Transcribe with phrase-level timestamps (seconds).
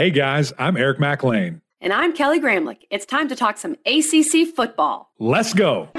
[0.00, 1.60] Hey guys, I'm Eric McLean.
[1.78, 2.86] And I'm Kelly Gramlich.
[2.88, 5.10] It's time to talk some ACC football.
[5.18, 5.90] Let's go.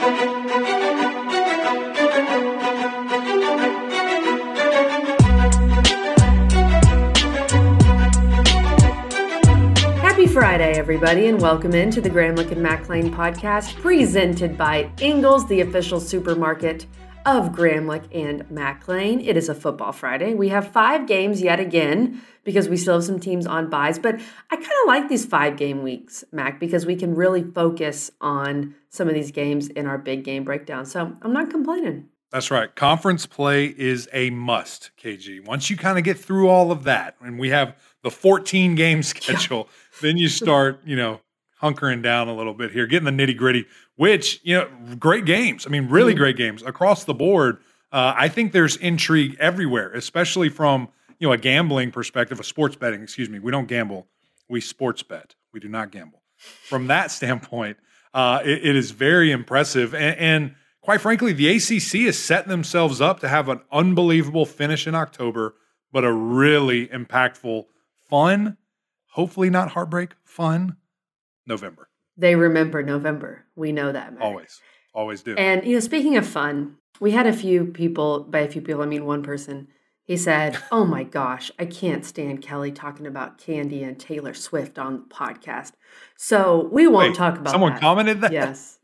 [9.99, 15.61] Happy Friday, everybody, and welcome into the Gramlich and McLean podcast presented by Ingles, the
[15.61, 16.87] official supermarket
[17.25, 19.19] of Gramlich and McLean.
[19.19, 20.33] It is a football Friday.
[20.33, 24.15] We have five games yet again because we still have some teams on buys, but
[24.49, 28.75] I kind of like these five game weeks, Mac, because we can really focus on
[28.89, 30.85] some of these games in our big game breakdown.
[30.85, 32.09] So I'm not complaining.
[32.31, 32.73] That's right.
[32.73, 35.45] Conference play is a must, KG.
[35.45, 39.03] Once you kind of get through all of that, and we have the 14 game
[39.03, 39.97] schedule, yeah.
[40.01, 41.19] then you start, you know,
[41.61, 45.65] hunkering down a little bit here, getting the nitty gritty, which, you know, great games.
[45.65, 46.19] I mean, really mm-hmm.
[46.19, 47.57] great games across the board.
[47.91, 52.75] Uh, I think there's intrigue everywhere, especially from, you know, a gambling perspective, a sports
[52.75, 53.39] betting, excuse me.
[53.39, 54.07] We don't gamble,
[54.49, 55.35] we sports bet.
[55.53, 56.21] We do not gamble.
[56.37, 57.77] From that standpoint,
[58.13, 59.93] uh, it, it is very impressive.
[59.93, 64.87] And, and quite frankly, the ACC is setting themselves up to have an unbelievable finish
[64.87, 65.55] in October,
[65.91, 67.65] but a really impactful,
[68.09, 68.57] fun,
[69.11, 70.77] hopefully not heartbreak, fun
[71.45, 71.90] November.
[72.17, 73.45] They remember November.
[73.55, 74.13] We know that.
[74.13, 74.23] Mac.
[74.23, 74.59] Always,
[74.93, 75.35] always do.
[75.35, 78.23] And you know, speaking of fun, we had a few people.
[78.23, 79.67] By a few people, I mean one person.
[80.03, 84.77] He said, "Oh my gosh, I can't stand Kelly talking about Candy and Taylor Swift
[84.77, 85.71] on the podcast."
[86.17, 87.51] So we won't Wait, talk about.
[87.51, 87.81] Someone that.
[87.81, 88.31] commented that.
[88.31, 88.79] Yes,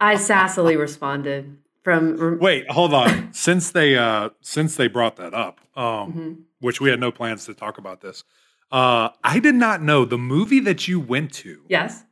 [0.00, 2.38] I sassily responded from.
[2.38, 3.32] Wait, hold on.
[3.32, 6.32] since they uh since they brought that up, um, mm-hmm.
[6.60, 8.24] which we had no plans to talk about this.
[8.70, 11.62] Uh, I did not know the movie that you went to.
[11.68, 12.04] Yes.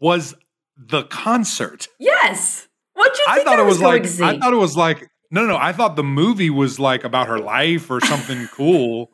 [0.00, 0.34] Was
[0.76, 1.88] the concert?
[1.98, 2.68] Yes.
[2.94, 3.24] What you?
[3.28, 4.04] I thought it was, like.
[4.20, 5.08] I thought it was like.
[5.30, 5.48] No, no.
[5.48, 9.10] No I thought the movie was like about her life or something cool.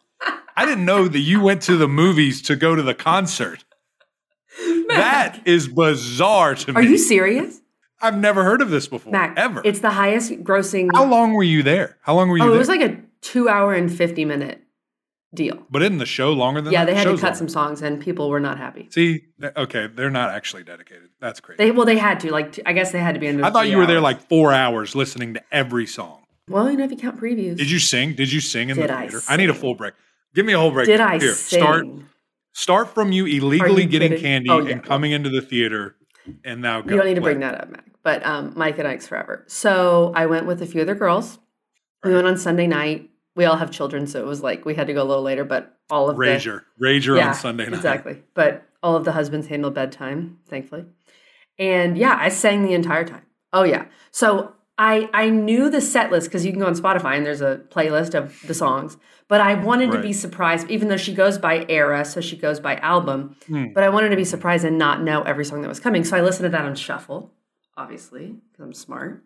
[0.57, 3.65] I didn't know that you went to the movies to go to the concert.
[4.89, 6.77] That is bizarre to me.
[6.77, 7.61] Are you serious?
[8.03, 9.13] I've never heard of this before.
[9.13, 9.63] Mac, ever.
[9.65, 10.91] It's the highest grossing.
[10.93, 11.97] How long were you there?
[12.03, 12.43] How long were you?
[12.43, 12.57] Oh, there?
[12.57, 14.63] it was like a two hour and fifty minute
[15.35, 15.67] deal.
[15.71, 16.85] But isn't the show longer than yeah?
[16.85, 16.93] That?
[16.93, 18.89] They had the to cut some songs, and people were not happy.
[18.91, 21.09] See, okay, they're not actually dedicated.
[21.21, 21.59] That's crazy.
[21.59, 22.31] They well, they had to.
[22.31, 23.39] Like, I guess they had to be in.
[23.39, 26.23] The I thought you were there like four hours listening to every song.
[26.49, 27.57] Well, you know, if you count previews.
[27.57, 28.15] Did you sing?
[28.15, 29.21] Did you sing in Did the theater?
[29.29, 29.95] I, I, need a full break.
[30.35, 30.87] Give me a whole break.
[30.87, 31.61] Did I Here, sing?
[31.61, 31.87] Start.
[32.55, 34.23] Start from you illegally you getting kidding?
[34.23, 34.73] candy Oh, yeah.
[34.73, 35.97] and coming into the theater,
[36.45, 36.91] and now go.
[36.91, 37.31] You don't need to Play.
[37.31, 37.85] bring that up, Mac.
[38.03, 39.45] But um, Mike and Ike's forever.
[39.47, 41.39] So I went with a few other girls.
[42.05, 43.09] We went on Sunday night.
[43.35, 45.45] We all have children, so it was like we had to go a little later.
[45.45, 47.75] But all of the Rager, Rager yeah, on Sunday night.
[47.75, 48.23] exactly.
[48.35, 50.85] But all of the husbands handled bedtime, thankfully.
[51.59, 53.23] And yeah, I sang the entire time.
[53.53, 53.87] Oh yeah.
[54.11, 57.41] So I I knew the set list because you can go on Spotify and there's
[57.41, 58.97] a playlist of the songs.
[59.29, 62.61] But I wanted to be surprised, even though she goes by era, so she goes
[62.61, 63.37] by album.
[63.47, 63.73] Hmm.
[63.73, 66.05] But I wanted to be surprised and not know every song that was coming.
[66.05, 67.33] So I listened to that on shuffle,
[67.77, 69.25] obviously, because I'm smart.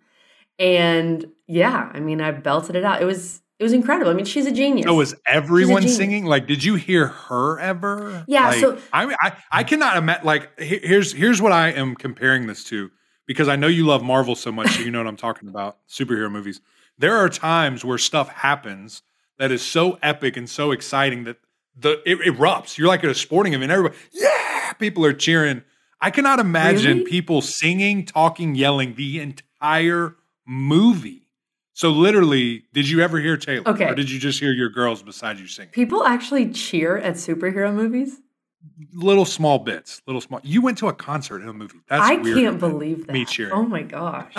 [0.59, 3.03] And yeah, I mean, I belted it out.
[3.03, 4.11] It was it was incredible.
[4.11, 4.85] I mean, she's a genius.
[4.87, 5.97] So was everyone genius.
[5.97, 6.25] singing?
[6.27, 8.25] Like, did you hear her ever?
[8.29, 10.25] Yeah, Like, so- I, I, I cannot imagine.
[10.27, 12.91] Like, here's here's what I am comparing this to
[13.27, 15.79] because I know you love Marvel so much, so you know what I'm talking about.
[15.89, 16.61] Superhero movies.
[16.99, 19.03] There are times where stuff happens
[19.39, 21.37] that is so epic and so exciting that
[21.79, 22.79] the it erupts.
[22.79, 23.71] You're like at a sporting event.
[23.71, 25.63] Everybody, yeah, people are cheering.
[26.01, 27.11] I cannot imagine Really?
[27.11, 30.15] people singing, talking, yelling the entire
[30.47, 31.26] movie.
[31.77, 33.69] So literally, did you ever hear Taylor?
[33.69, 33.85] Okay.
[33.85, 35.73] Or did you just hear your girls beside you singing?
[35.73, 38.19] People actually cheer at superhero movies.
[38.95, 40.41] Little small bits, little small.
[40.43, 41.77] You went to a concert in a movie.
[41.91, 43.13] That's I can't believe that.
[43.13, 43.53] Me cheering.
[43.53, 44.33] Oh my gosh.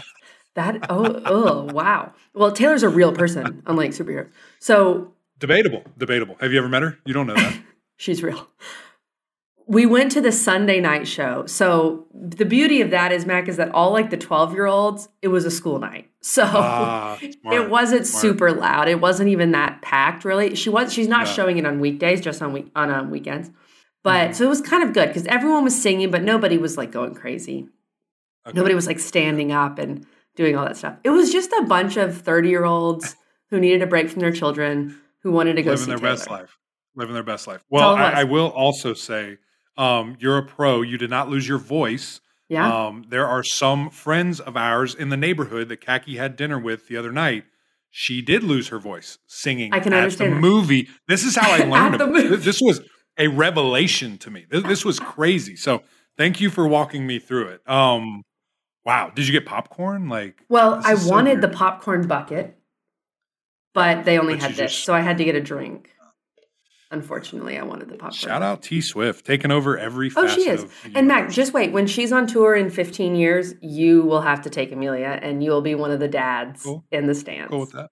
[0.55, 2.11] That oh oh wow.
[2.33, 4.31] Well, Taylor's a real person, unlike superheroes.
[4.57, 6.37] So Debatable, debatable.
[6.39, 6.97] Have you ever met her?
[7.05, 7.61] You don't know that.
[7.97, 8.47] she's real.
[9.67, 11.45] We went to the Sunday night show.
[11.45, 15.09] So the beauty of that is, Mac, is that all like the 12 year olds,
[15.21, 16.09] it was a school night.
[16.27, 18.21] So Ah, smart, it wasn't smart.
[18.21, 18.89] super loud.
[18.89, 20.55] It wasn't even that packed, really.
[20.55, 21.33] She was she's not Yeah.
[21.33, 23.49] showing it on weekdays, just on week on um, weekends.
[24.03, 24.35] But Mhm.
[24.35, 27.15] so it was kind of good because everyone was singing, but nobody was like going
[27.15, 27.69] crazy.
[28.45, 28.57] Okay.
[28.57, 30.95] Nobody was like standing up and doing all that stuff.
[31.06, 33.15] It was just a bunch of 30 year olds
[33.50, 36.12] who needed a break from their children who wanted to go living their Taylor.
[36.12, 36.57] best life.
[36.95, 37.63] Living their best life.
[37.69, 38.13] Well, all it was.
[38.15, 39.38] I, I will also say,
[39.77, 40.81] um, you're a pro.
[40.81, 42.19] You did not lose your voice.
[42.49, 42.88] Yeah.
[42.88, 46.88] Um, there are some friends of ours in the neighborhood that Kaki had dinner with
[46.88, 47.44] the other night.
[47.89, 50.41] She did lose her voice singing I can at understand the that.
[50.41, 50.88] movie.
[51.07, 52.41] This is how I learned about it.
[52.41, 52.81] This was
[53.17, 54.45] a revelation to me.
[54.49, 55.55] This, this was crazy.
[55.55, 55.81] So
[56.17, 57.69] thank you for walking me through it.
[57.69, 58.23] Um,
[58.85, 59.11] wow.
[59.13, 60.07] Did you get popcorn?
[60.09, 62.57] Like, well, I is so wanted the popcorn bucket,
[63.73, 65.89] but they only But had this, just- so I had to get a drink.
[66.89, 68.13] Unfortunately, I wanted the popcorn.
[68.13, 70.10] Shout out T Swift taking over every.
[70.16, 70.66] Oh, she is.
[70.95, 71.72] And Mac, just wait.
[71.74, 75.51] When she's on tour in 15 years, you will have to take Amelia, and you
[75.51, 76.86] will be one of the dads Cool.
[76.92, 77.50] in the stands.
[77.50, 77.89] Cool with that.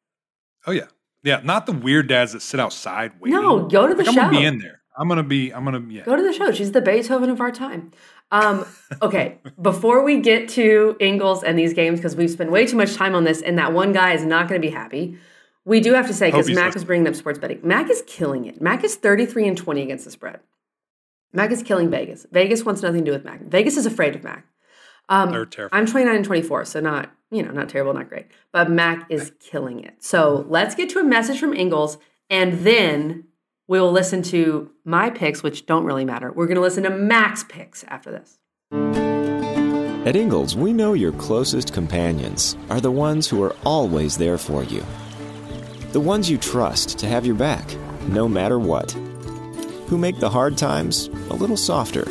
[0.66, 0.88] Oh yeah,
[1.24, 1.42] yeah.
[1.44, 3.40] Not the weird dads that sit outside waiting.
[3.40, 4.22] No, go to the Like, I'm show.
[4.22, 4.82] gonna be in there.
[4.98, 5.54] I'm gonna be.
[5.54, 5.84] I'm gonna.
[5.90, 6.04] Yeah.
[6.04, 6.52] Go to the show.
[6.54, 7.92] She's the Beethoven of our time.
[8.32, 8.66] Um,
[9.02, 12.96] okay, before we get to Ingles and these games, because we've spent way too much
[12.96, 15.18] time on this, and that one guy is not going to be happy.
[15.66, 16.74] We do have to say because Mac listening.
[16.74, 17.60] was bringing up sports betting.
[17.64, 18.62] Mac is killing it.
[18.62, 20.40] Mac is 33 and 20 against the spread.
[21.34, 22.26] Mac is killing Vegas.
[22.32, 23.42] Vegas wants nothing to do with Mac.
[23.42, 24.46] Vegas is afraid of Mac.
[25.10, 25.78] Um, They're terrified.
[25.78, 28.28] I'm 29 and 24, so not, you know, not terrible, not great.
[28.52, 30.04] But Mac is killing it.
[30.04, 31.98] So let's get to a message from Ingles,
[32.30, 33.26] and then
[33.68, 36.32] we will listen to my picks, which don't really matter.
[36.32, 38.38] We're going to listen to Mac's picks after this.
[40.08, 44.64] At Ingles, we know your closest companions are the ones who are always there for
[44.64, 44.86] you.
[45.96, 47.74] The ones you trust to have your back,
[48.10, 48.92] no matter what.
[49.88, 52.04] Who make the hard times a little softer.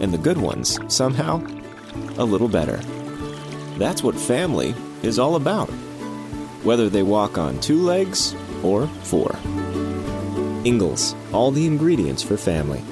[0.00, 1.44] And the good ones, somehow,
[2.16, 2.76] a little better.
[3.76, 4.72] That's what family
[5.02, 5.68] is all about.
[6.62, 9.34] Whether they walk on two legs or four.
[10.64, 12.84] Ingles, all the ingredients for family.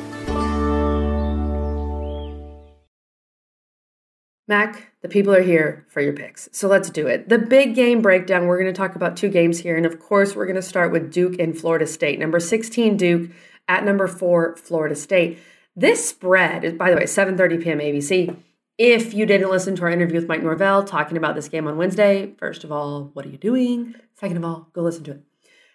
[4.51, 6.49] Mac, the people are here for your picks.
[6.51, 7.29] So let's do it.
[7.29, 9.77] The big game breakdown, we're going to talk about two games here.
[9.77, 12.19] And of course, we're going to start with Duke and Florida State.
[12.19, 13.31] Number 16, Duke,
[13.69, 15.39] at number four, Florida State.
[15.77, 17.79] This spread is, by the way, 7.30 p.m.
[17.79, 18.37] ABC.
[18.77, 21.77] If you didn't listen to our interview with Mike Norvell talking about this game on
[21.77, 23.95] Wednesday, first of all, what are you doing?
[24.17, 25.23] Second of all, go listen to it.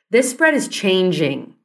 [0.10, 1.56] This spread is changing.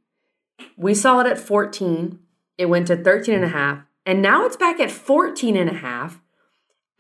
[0.77, 2.21] We saw it at 14.
[2.57, 3.83] It went to 13 and a half.
[4.07, 6.21] And now it's back at 14 and a half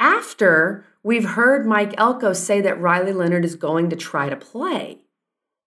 [0.01, 5.03] after we've heard Mike Elko say that Riley Leonard is going to try to play.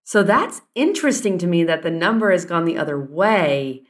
[0.03, 3.83] So that's interesting to me that the number has gone the other way.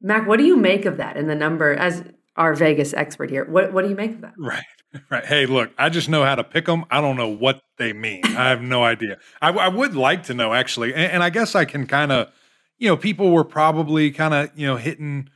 [0.00, 1.18] Mac, what do you make of that?
[1.18, 2.02] And the number, as
[2.36, 4.34] our Vegas expert here, what, what do you make of that?
[4.38, 4.64] Right.
[5.08, 5.24] Right.
[5.24, 6.84] Hey, look, I just know how to pick them.
[6.90, 8.22] I don't know what they mean.
[8.24, 9.18] I have no idea.
[9.40, 12.32] I, I would like to know actually, and, and I guess I can kind of,
[12.76, 15.28] you know, people were probably kind of, you know, hitting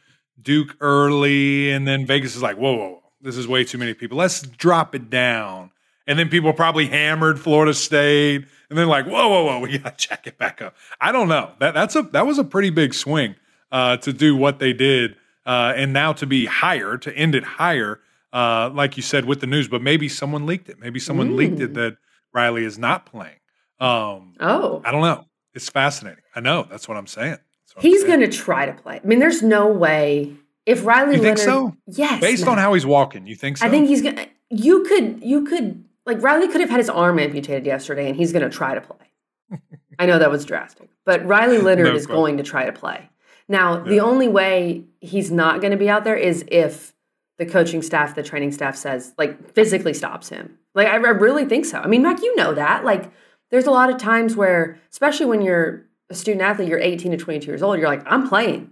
[0.43, 3.95] Duke early, and then Vegas is like, whoa, whoa, whoa, this is way too many
[3.95, 4.19] people.
[4.19, 5.71] Let's drop it down.
[6.07, 9.99] And then people probably hammered Florida State, and then like, whoa, whoa, whoa, we got
[9.99, 10.77] to check it back up.
[11.01, 11.53] I don't know.
[11.61, 13.37] That that's a that was a pretty big swing
[13.73, 15.17] uh, to do what they did,
[15.47, 18.01] uh, and now to be higher, to end it higher
[18.35, 20.79] uh, like you said with the news, but maybe someone leaked it.
[20.81, 21.97] Maybe someone leaked it that
[22.35, 23.39] Riley is not playing.
[23.79, 25.27] Um, Oh, I don't know.
[25.55, 26.25] It's fascinating.
[26.35, 26.67] I know.
[26.69, 27.39] That's what I'm saying.
[27.75, 29.01] What he's going to try to play.
[29.03, 30.33] I mean, there's no way
[30.67, 31.39] if Riley You think Leonard.
[31.39, 31.77] so?
[31.87, 32.21] Yes.
[32.21, 33.67] Based on how he's walking, you think so?
[33.67, 34.27] I think he's gonna.
[34.51, 35.23] You could.
[35.23, 35.85] You could.
[36.07, 39.59] Like Riley could have had his arm amputated yesterday, and he's gonna try to play.
[39.99, 42.21] I know that was drastic, but Riley Leonard No is question.
[42.21, 43.09] going to try to play.
[43.49, 46.95] Now, the only way he's not going to be out there is if
[47.39, 50.59] the coaching staff, the training staff says, like, physically stops him.
[50.75, 51.79] Like, I, I really think so.
[51.79, 52.85] I mean, Mac, you know that.
[52.85, 53.11] Like,
[53.51, 57.17] there's a lot of times where, especially when you're a student athlete, you're 18 to
[57.19, 58.71] 22 years old, you're like, I'm playing.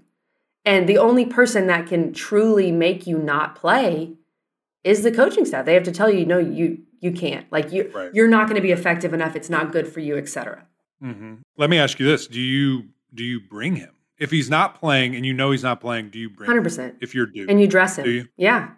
[0.65, 4.15] And the only person that can truly make you not play
[4.85, 5.65] is the coaching staff.
[5.65, 7.51] They have to tell you, no, you you can't.
[7.51, 8.11] Like you Right.
[8.15, 9.35] you're not going to be effective enough.
[9.37, 10.67] It's not good for you, etc.
[11.01, 14.79] hmm Let me ask you this: Do you do you bring him if he's not
[14.79, 16.11] playing and you know he's not playing?
[16.11, 16.95] Do you bring Hundred him percent.
[17.01, 17.51] if you're Duke?
[17.51, 18.05] And you dress him.
[18.05, 18.29] Do you?
[18.37, 18.71] Yeah.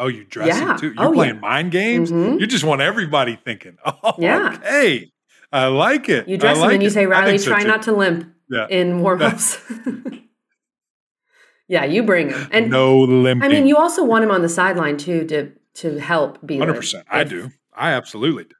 [0.00, 0.72] oh, you dress Yeah.
[0.72, 0.92] him too.
[0.96, 1.40] You're Oh, playing yeah.
[1.40, 2.10] mind games.
[2.12, 2.38] Mhm.
[2.40, 3.76] You just want everybody thinking.
[4.02, 4.54] Oh, Yeah.
[4.56, 5.10] Okay,
[5.52, 6.28] I like it.
[6.28, 8.32] You dress I him like and you say, Riley, think so, try not to limp
[8.50, 8.66] Yeah.
[8.68, 9.58] in warm ups.
[11.68, 12.48] yeah, you bring him.
[12.50, 13.44] And no limping.
[13.48, 16.74] I mean, you also want him on the sideline too to to help be Hundred
[16.74, 17.06] percent.
[17.10, 17.50] I do.
[17.72, 18.54] I absolutely do.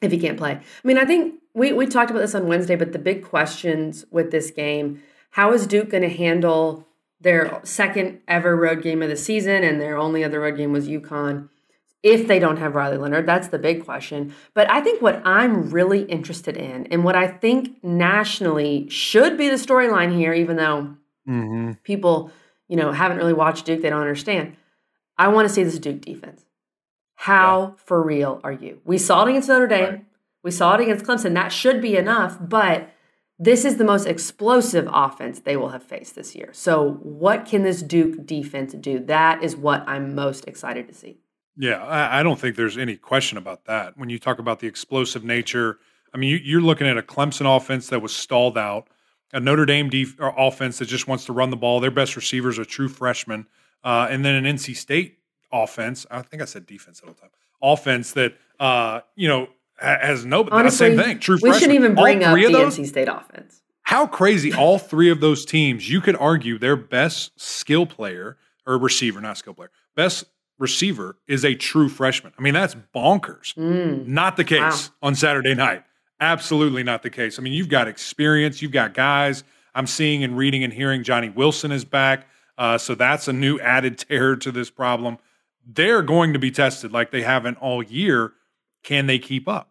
[0.00, 0.52] if he can't play.
[0.52, 4.06] I mean, I think we, we talked about this on Wednesday, but the big questions
[4.10, 5.02] with this game
[5.32, 6.86] how is Duke going to handle
[7.20, 10.88] their second ever road game of the season and their only other road game was
[10.88, 11.48] UConn
[12.02, 13.24] if they don't have Riley Leonard?
[13.26, 14.34] That's the big question.
[14.52, 19.48] But I think what I'm really interested in and what I think nationally should be
[19.48, 20.96] the storyline here, even though
[21.28, 21.74] Mm-hmm.
[21.84, 22.32] people,
[22.68, 24.56] you know, haven't really watched Duke, they don't understand.
[25.18, 26.44] I want to see this Duke defense.
[27.14, 28.80] How for real are you?
[28.84, 29.88] We saw it against Notre Dame.
[29.88, 30.04] Right.
[30.42, 31.34] We saw it against Clemson.
[31.34, 32.90] That should be enough, but
[33.38, 36.50] this is the most explosive offense they will have faced this year.
[36.52, 38.98] So, what can this Duke defense do?
[39.00, 41.18] That is what I'm most excited to see.
[41.56, 43.98] Yeah, I, I don't think there's any question about that.
[43.98, 45.78] When you talk about the explosive nature,
[46.14, 48.88] I mean, you, you're looking at a Clemson offense that was stalled out,
[49.32, 51.80] a Notre Dame def- offense that just wants to run the ball.
[51.80, 53.46] Their best receivers are true freshmen,
[53.84, 55.18] uh, and then an NC State
[55.52, 56.06] offense.
[56.10, 57.30] I think I said defense the whole time.
[57.62, 60.48] Offense that uh, you know has no.
[60.50, 61.18] Honestly, same thing.
[61.18, 61.60] True we freshmen.
[61.60, 63.62] shouldn't even bring up the those NC State offense.
[63.82, 68.36] how crazy all three of those teams, you could argue their best skill player
[68.66, 70.24] or receiver, not skill player, best
[70.58, 72.32] receiver is a true freshman.
[72.38, 73.54] I mean, that's bonkers.
[73.54, 74.06] Mm.
[74.06, 75.08] Not the case wow.
[75.08, 75.84] on Saturday night.
[76.22, 77.38] Absolutely not the case.
[77.38, 79.42] I mean, you've got experience, you've got guys.
[79.74, 82.28] I'm seeing and reading and hearing Johnny Wilson is back.
[82.56, 85.18] Uh, so that's a new added terror to this problem.
[85.66, 88.34] They're going to be tested like they haven't all year.
[88.84, 89.68] Can they keep up?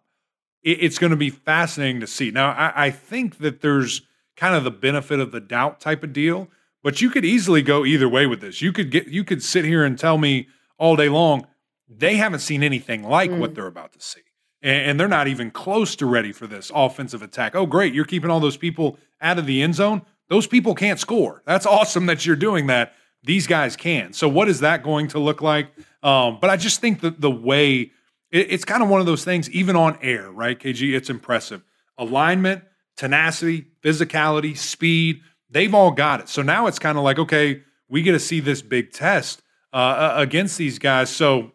[0.63, 2.29] it's going to be fascinating to see.
[2.29, 4.03] Now, I, I think that there's
[4.35, 6.49] kind of the benefit of the doubt type of deal,
[6.83, 8.61] but you could easily go either way with this.
[8.61, 11.47] You could get you could sit here and tell me all day long
[11.93, 13.39] they haven't seen anything like mm.
[13.39, 14.21] what they're about to see.
[14.63, 17.55] And, they're not even close to ready for this offensive attack.
[17.55, 17.95] Oh, great.
[17.95, 20.03] You're keeping all those people out of the end zone.
[20.29, 21.41] Those people can't score.
[21.47, 22.93] That's awesome that you're doing that.
[23.23, 24.13] These guys can.
[24.13, 25.71] So, what is that going to look like?
[26.03, 27.91] Um, but I just think that the way
[28.31, 30.57] it, it's kind of one of those things, even on air, right?
[30.57, 31.63] KG, it's impressive.
[31.97, 32.63] Alignment,
[32.97, 36.29] tenacity, physicality, speed, they've all got it.
[36.29, 39.41] So now it's kind of like, okay, we get to see this big test
[39.73, 41.09] uh, against these guys.
[41.09, 41.51] So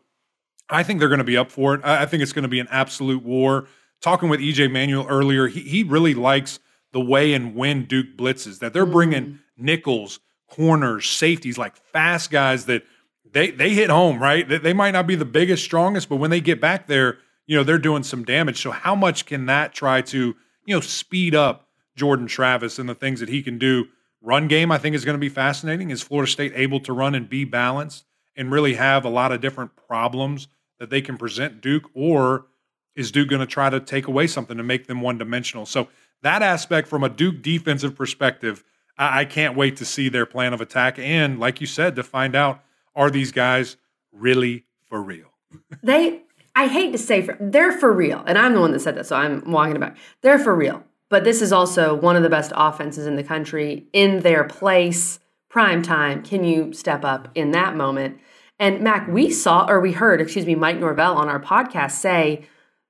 [0.69, 1.81] I think they're going to be up for it.
[1.85, 3.69] I think it's going to be an absolute war.
[4.01, 6.59] Talking with EJ Manuel earlier, he, he really likes
[6.93, 9.39] the way and when Duke blitzes, that they're bringing mm.
[9.57, 12.83] nickels, corners, safeties, like fast guys that–
[13.37, 14.49] they they hit home, right?
[14.49, 17.55] They, they might not be the biggest, strongest, but when they get back there, you
[17.55, 18.63] know, they're doing some damage.
[18.63, 22.95] So how much can that try to, you know, speed up Jordan Travis and the
[22.95, 23.87] things that he can do?
[24.23, 25.91] Run game, I think, is going to be fascinating.
[25.91, 29.43] Is Florida State able to run and be balanced and really have a lot of
[29.43, 32.47] different problems that they can present Duke, or
[32.95, 35.67] is Duke going to try to take away something to make them one dimensional?
[35.67, 35.89] So
[36.23, 38.65] that aspect, from a Duke defensive perspective,
[38.99, 42.03] I, I can't wait to see their plan of attack and, like you said, to
[42.03, 42.63] find out
[42.95, 43.77] are these guys
[44.13, 45.29] really for real?
[45.83, 46.23] they,
[46.55, 48.23] I hate to say, for, they're for real.
[48.27, 49.97] And I'm the one that said that, so I'm walking about.
[50.23, 50.83] They're for real.
[51.09, 55.21] But this is also one of the best offenses in the country in their place,
[55.49, 56.23] prime time.
[56.23, 58.19] Can you step up in that moment?
[58.59, 62.47] And Mac, we saw or we heard, excuse me, Mike Norvell on our podcast say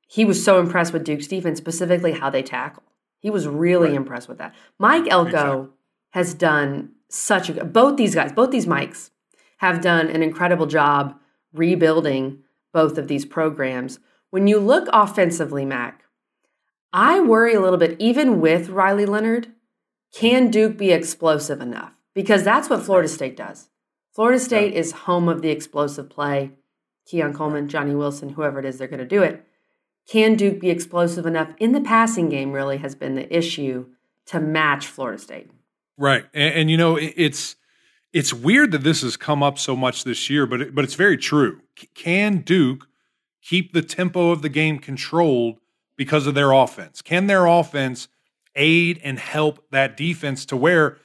[0.07, 2.85] he was so impressed with Duke's defense, specifically how they tackle.
[3.19, 3.97] He was really right.
[3.97, 4.55] impressed with that.
[4.79, 5.69] Mike Elko exactly.
[6.11, 9.11] has done such a both these guys, both these Mikes
[9.59, 11.19] have done an incredible job
[11.53, 12.43] rebuilding
[12.73, 13.99] both of these programs.
[14.31, 16.05] When you look offensively, Mac,
[16.93, 19.49] I worry a little bit, even with Riley Leonard,
[20.13, 21.93] can Duke be explosive enough?
[22.15, 23.69] Because that's what Florida State does.
[24.17, 24.81] Florida State yeah.
[24.81, 26.53] is home of the explosive play.
[27.05, 29.45] Keon Coleman, Johnny Wilson, whoever it is, they're going to do it.
[30.09, 32.53] Can Duke be explosive enough in the passing game?
[32.53, 33.85] Really has been the issue
[34.27, 35.51] to match Florida State.
[35.99, 37.57] Right, and, and you know it's
[38.15, 40.95] it's weird that this has come up so much this year, but it, but it's
[40.95, 41.61] very true.
[41.95, 42.89] Can Duke
[43.43, 45.59] keep the tempo of the game controlled
[45.95, 47.03] because of their offense?
[47.03, 48.09] Can their offense
[48.55, 50.97] aid and help that defense to where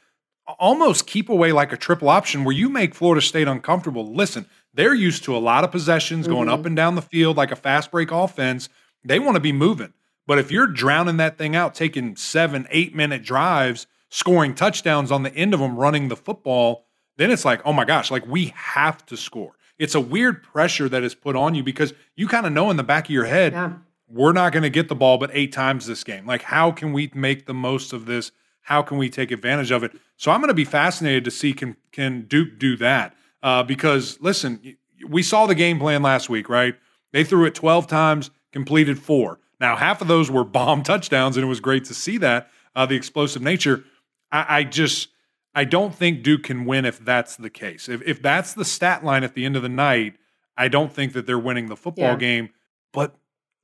[0.60, 4.14] almost keep away like a triple option where you make Florida State uncomfortable?
[4.14, 6.36] Listen, they're used to a lot of possessions mm-hmm.
[6.36, 8.70] going up and down the field like a fast break offense.
[9.04, 9.94] They want to be moving.
[10.28, 15.24] But if you're drowning that thing out, taking seven, eight minute drives, scoring touchdowns on
[15.24, 16.86] the end of them, running the football,
[17.18, 19.56] then it's like, oh my gosh, like we have to score.
[19.78, 22.78] It's a weird pressure that is put on you because you kind of know in
[22.78, 23.74] the back of your head, yeah.
[24.08, 26.26] we're not going to get the ball but eight times this game.
[26.26, 28.32] Like, how can we make the most of this?
[28.62, 29.92] How can we take advantage of it?
[30.18, 34.20] So I'm going to be fascinated to see can can Duke do that uh, because
[34.22, 34.78] listen,
[35.08, 36.76] we saw the game plan last week, right?
[37.12, 39.40] They threw it 12 times, completed four.
[39.60, 42.86] Now half of those were bomb touchdowns, and it was great to see that uh,
[42.86, 43.84] the explosive nature.
[44.32, 45.10] I, I just
[45.54, 47.90] I don't think Duke can win if that's the case.
[47.90, 50.16] If if that's the stat line at the end of the night,
[50.58, 52.16] I don't think that they're winning the football yeah.
[52.16, 52.50] game.
[52.94, 53.16] But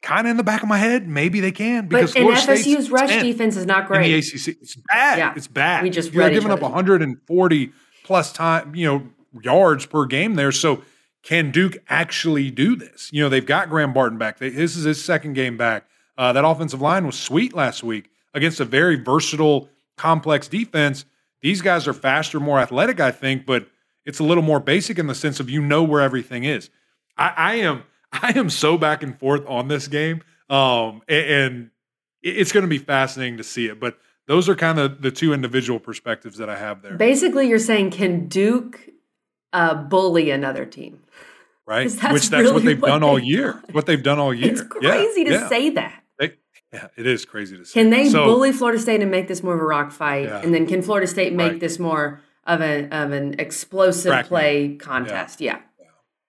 [0.01, 2.61] kind of in the back of my head, maybe they can because but Florida FSU's
[2.61, 4.05] State's rush defense is not great.
[4.05, 5.17] In the ACC, it's bad.
[5.17, 5.33] Yeah.
[5.35, 5.83] It's bad.
[5.83, 7.71] We just you're giving up 140
[8.03, 9.07] plus time, you know,
[9.41, 10.51] yards per game there.
[10.51, 10.83] So
[11.23, 13.09] can Duke actually do this?
[13.11, 14.39] You know, they've got Graham Barton back.
[14.39, 15.85] This is his second game back.
[16.17, 21.05] Uh, that offensive line was sweet last week against a very versatile, complex defense.
[21.41, 23.67] These guys are faster, more athletic, I think, but
[24.05, 26.69] it's a little more basic in the sense of you know where everything is.
[27.17, 31.71] I, I am I am so back and forth on this game, um, and,
[32.23, 33.79] it's going to be fascinating to see it.
[33.79, 36.97] But those are kind of the two individual perspectives that I have there.
[36.97, 38.89] Basically, you're saying can Duke
[39.53, 41.03] uh, bully another team?
[41.65, 43.53] Right, that's which that's really what they've what done all year.
[43.53, 43.63] Done.
[43.71, 44.51] What they've done all year.
[44.51, 45.47] It's crazy yeah, to yeah.
[45.47, 46.03] say that.
[46.73, 47.73] Yeah, it is crazy to see.
[47.73, 50.25] Can they so, bully Florida State and make this more of a rock fight?
[50.25, 50.41] Yeah.
[50.41, 51.59] And then can Florida State make right.
[51.59, 55.39] this more of a of an explosive play contest?
[55.39, 55.59] Yeah.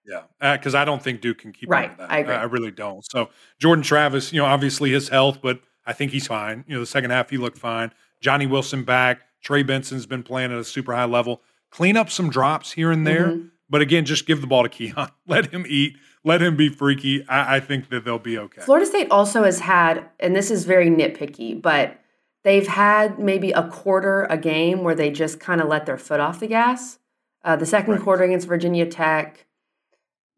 [0.09, 1.91] Yeah, because uh, I don't think Duke can keep right.
[1.99, 2.33] I agree.
[2.33, 3.05] I, I really don't.
[3.11, 6.63] So Jordan Travis, you know, obviously his health, but I think he's fine.
[6.67, 7.91] You know, the second half he looked fine.
[8.21, 9.21] Johnny Wilson back.
[9.41, 11.41] Trey Benson's been playing at a super high level.
[11.69, 13.27] Clean up some drops here and there.
[13.27, 13.51] Mhm.
[13.69, 15.09] But again, just give the ball to Keon.
[15.27, 15.95] Let him eat.
[16.23, 17.25] Let him be freaky.
[17.29, 18.61] I, I think that they'll be okay.
[18.61, 21.97] Florida State also has had, and this is very nitpicky, but
[22.43, 26.19] they've had maybe a quarter a game where they just kind of let their foot
[26.19, 26.97] off the gas.
[27.45, 28.01] Uh, the second Right.
[28.03, 29.45] quarter against Virginia Tech,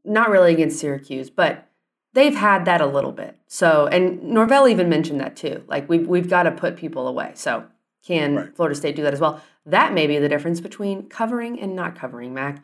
[0.04, 1.68] not really against Syracuse, but
[2.14, 3.38] they've had that a little bit.
[3.48, 5.64] So, and Norvell even mentioned that too.
[5.68, 7.32] Like we've we've got to put people away.
[7.36, 7.66] So,
[8.06, 8.56] can Right.
[8.56, 9.42] Florida State do that as well?
[9.66, 12.64] That may be the difference between covering and not covering, Mac.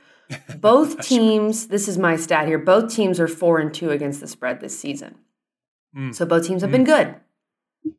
[0.58, 2.58] Both teams, this is my stat here.
[2.58, 5.16] Both teams are four and two against the spread this season.
[5.96, 6.14] Mm.
[6.14, 7.16] So both teams have been good,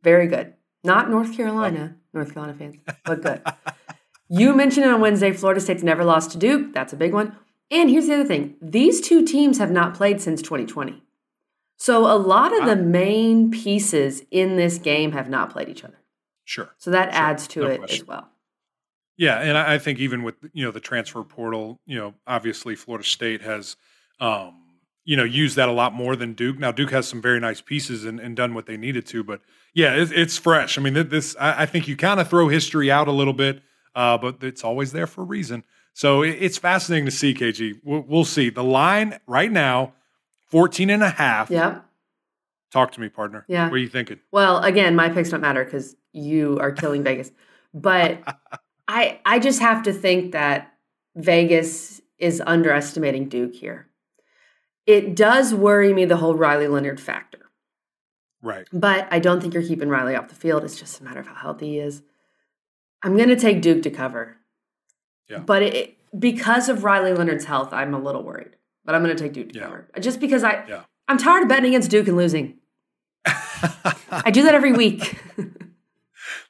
[0.03, 0.55] very good.
[0.85, 3.43] Not North Carolina, North Carolina fans, but good.
[4.29, 5.33] you mentioned it on Wednesday.
[5.33, 6.73] Florida State's never lost to Duke.
[6.73, 7.37] That's a big one.
[7.71, 11.03] And here's the other thing: these two teams have not played since 2020.
[11.77, 15.99] So a lot of the main pieces in this game have not played each other.
[16.45, 16.71] Sure.
[16.79, 18.03] So that adds to No it question.
[18.03, 18.29] as well.
[19.17, 23.07] Yeah, and I think even with you know the transfer portal, you know, obviously Florida
[23.07, 23.77] State has,
[24.21, 24.55] um,
[25.05, 26.59] you know, used that a lot more than Duke.
[26.59, 29.41] Now Duke has some very nice pieces and, and done what they needed to, but
[29.75, 30.79] yeah, it, it's fresh.
[30.79, 33.61] I mean, this I, I think you kind of throw history out a little bit,
[33.95, 35.65] uh, but it's always there for a reason.
[35.99, 37.81] So it's fascinating to see, KG.
[37.83, 38.51] We'll, we'll see.
[38.51, 39.95] The line right now,
[40.47, 41.51] 14 and a half.
[41.51, 41.85] Yep.
[42.71, 43.45] Talk to me, partner.
[43.49, 43.65] Yeah.
[43.65, 44.21] What are you thinking?
[44.31, 47.33] Well, again, my picks don't matter because you are killing Vegas.
[47.75, 48.21] But
[48.89, 50.73] I I just have to think that
[51.17, 53.89] Vegas is underestimating Duke here.
[54.87, 57.51] It does worry me the whole Riley Leonard factor.
[58.41, 58.69] Right.
[58.73, 60.63] But I don't think you're keeping Riley off the field.
[60.63, 62.03] It's just a matter of how healthy he is.
[63.03, 64.38] I'm going to take Duke to cover.
[65.29, 65.39] Yeah.
[65.39, 68.57] But it, because of Riley Leonard's health, I'm a little worried.
[68.85, 69.65] But I'm going to take Duke to Yeah.
[69.67, 69.89] cover.
[70.01, 70.83] Just because I Yeah.
[71.09, 72.59] I'm tired of betting against Duke and losing.
[73.27, 75.19] I do that every week.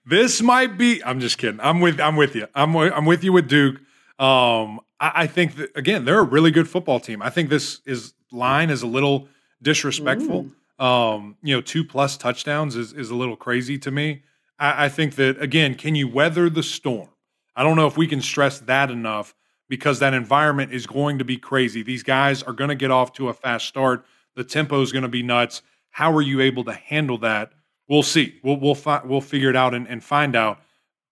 [0.07, 1.05] This might be.
[1.05, 1.61] I'm just kidding.
[1.61, 2.01] I'm with.
[2.01, 2.47] I'm with you.
[2.55, 2.75] I'm.
[2.75, 3.77] I'm with you with Duke.
[4.19, 7.21] Um, I, I think that again, they're a really good football team.
[7.21, 9.29] I think this is line is a little
[9.61, 10.47] disrespectful.
[10.79, 14.23] Um, you know, two plus touchdowns is is a little crazy to me.
[14.59, 17.11] I, I think that again, can you weather the storm?
[17.59, 19.35] I don't know if we can stress that enough
[19.69, 21.83] because that environment is going to be crazy.
[21.83, 24.07] These guys are going to get off to a fast start.
[24.37, 25.63] The tempo is going to be nuts.
[25.91, 27.51] How are you able to handle that?
[27.89, 28.39] We'll see.
[28.45, 30.61] We'll we'll fi- we'll figure it out and, and find out.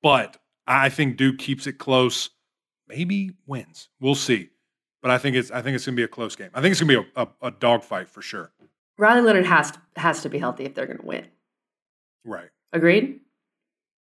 [0.05, 0.37] But
[0.69, 2.31] I think Duke keeps it close.
[2.87, 3.89] Maybe wins.
[3.99, 4.51] We'll see.
[5.03, 6.51] But I think it's I think it's gonna be a close game.
[6.55, 8.53] I think it's gonna be a, a, a dogfight for sure.
[8.99, 11.27] Riley Leonard has to, has to be healthy if they're going to win.
[12.25, 12.49] Right.
[12.73, 13.21] Agreed?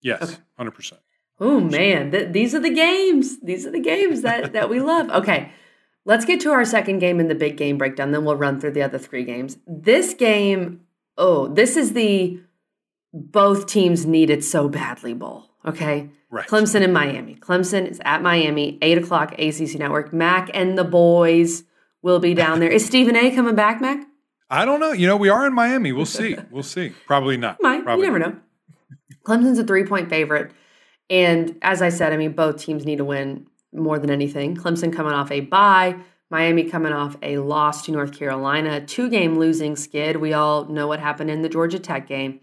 [0.00, 0.22] Yes.
[0.22, 0.36] Okay.
[0.56, 1.00] Hundred percent.
[1.40, 3.40] Oh man, th- these are the games.
[3.40, 5.10] These are the games that that we love.
[5.20, 5.52] Okay.
[6.06, 8.70] Let's get to our second game in the big game breakdown then we'll run through
[8.72, 9.58] the other 3 games.
[9.66, 10.80] This game,
[11.18, 12.40] oh, this is the
[13.12, 15.50] both teams need it so badly bowl.
[15.64, 16.08] Okay.
[16.30, 16.46] Right.
[16.48, 17.34] Clemson and Miami.
[17.34, 20.12] Clemson is at Miami, 8 o'clock ACC Network.
[20.12, 21.64] Mac and the boys
[22.02, 22.70] will be down there.
[22.70, 24.06] Is Stephen A coming back, Mac?
[24.48, 24.92] I don't know.
[24.92, 25.92] You know, we are in Miami.
[25.92, 26.36] We'll see.
[26.50, 26.92] We'll see.
[27.06, 27.58] Probably not.
[27.60, 27.84] Might.
[27.84, 28.36] Probably you never know.
[29.24, 30.52] Clemson's a three point favorite.
[31.10, 34.56] And as I said, I mean, both teams need to win more than anything.
[34.56, 35.96] Clemson coming off a bye,
[36.30, 40.16] Miami coming off a loss to North Carolina, two game losing skid.
[40.16, 42.40] We all know what happened in the Georgia Tech game.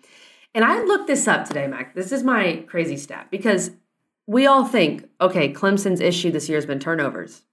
[0.54, 1.96] And I looked this up today, Mac.
[1.96, 3.72] This is my crazy stat because
[4.26, 7.44] we all think, okay, Clemson's issue this year has been turnovers.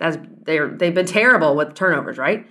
[0.00, 2.46] That's they're they've been terrible with turnovers, right?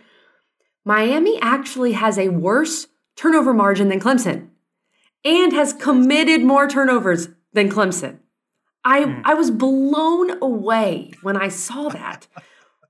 [0.86, 4.50] Miami actually has a worse turnover margin than Clemson
[5.26, 8.20] and has committed more turnovers than Clemson.
[8.84, 9.22] I hmm.
[9.26, 12.28] I was blown away when I saw that.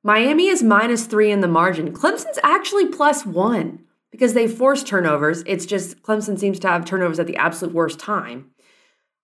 [0.04, 1.94] Miami is minus three in the margin.
[1.94, 5.44] Clemson's actually plus one because they force turnovers.
[5.46, 8.52] It's just Clemson seems to have turnovers at the absolute worst time.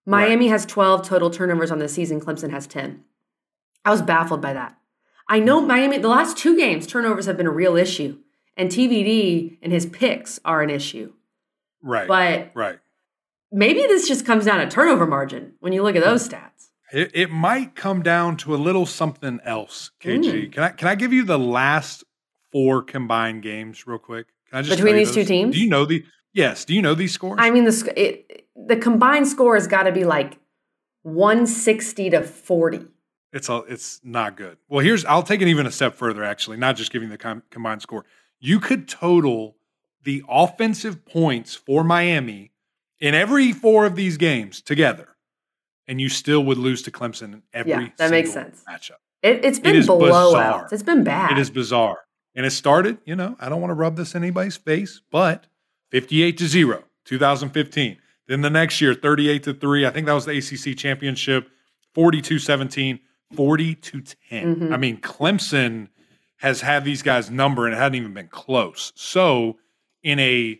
[0.05, 2.19] Miami has 12 total turnovers on the season.
[2.19, 3.03] Clemson has 10.
[3.85, 4.77] I was baffled by that.
[5.29, 5.67] I know hmm.
[5.67, 8.19] Miami, the last two games, turnovers have been a real issue,
[8.57, 11.13] and TVD and his picks are an issue.
[11.81, 12.07] Right.
[12.07, 12.79] But right.
[13.53, 16.69] Maybe this just comes down to turnover margin when you look at those stats.
[16.91, 20.23] It, it might come down to a little something else, KG.
[20.23, 20.51] Mm.
[20.51, 22.03] Can I can I give you the last
[22.51, 24.27] four combined games real quick?
[24.49, 25.55] Can I just Between these two teams?
[25.55, 27.37] Do you know the Yes, do you know these scores?
[27.39, 30.39] I mean, the it, the combined score has got to be like
[31.03, 32.87] 160 to 40.
[33.31, 34.57] It's a, it's not good.
[34.67, 36.23] Well, here's I'll take it even a step further.
[36.23, 38.05] Actually, not just giving the com- combined score.
[38.39, 39.57] You could total
[40.03, 42.52] the offensive points for Miami
[43.03, 45.09] in every four of these games together,
[45.87, 48.63] and you still would lose to Clemson in every Yeah, that makes single sense.
[48.67, 48.97] matchup.
[49.21, 50.71] It, it's been is blowouts.
[50.71, 51.31] It's been bad.
[51.33, 51.99] It is bizarre,
[52.33, 52.97] and it started.
[53.05, 55.47] You know, I don't want to rub this in anybody's face, but
[55.91, 57.97] fifty-eight to zero, 2015.
[58.27, 59.85] Then the next year, 38 to 3.
[59.85, 61.49] I think that was the ACC championship,
[61.93, 62.97] 42 17,
[63.35, 64.55] 40 to 10.
[64.55, 64.73] Mhm.
[64.73, 65.89] I mean, Clemson
[66.37, 68.93] has had these guys number and it hadn't even been close.
[68.95, 69.57] So,
[70.03, 70.57] in a